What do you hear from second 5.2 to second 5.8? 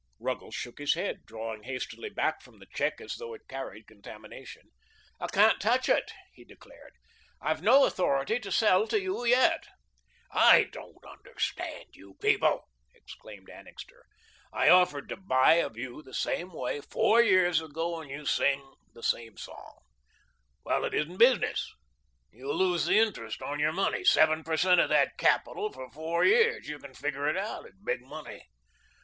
can't